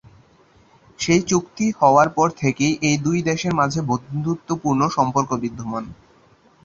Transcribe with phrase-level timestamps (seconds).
[0.99, 5.83] সেই চুক্তি হওয়ার পর থেকেই এই দুই দেশের মাঝে বন্ধুত্বপূর্ণ সম্পর্ক বিদ্যমান।